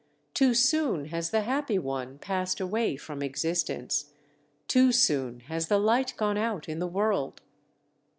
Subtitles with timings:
[0.33, 4.13] Too soon has the Happy One passed away from existence!
[4.67, 7.43] Too soon has the Light gone out in the world!"